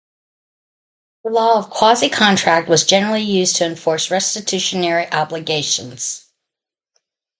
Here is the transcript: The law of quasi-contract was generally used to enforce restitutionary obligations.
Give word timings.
The 1.23 1.29
law 1.29 1.59
of 1.59 1.69
quasi-contract 1.69 2.67
was 2.67 2.83
generally 2.87 3.21
used 3.21 3.57
to 3.57 3.65
enforce 3.67 4.07
restitutionary 4.09 5.07
obligations. 5.13 6.25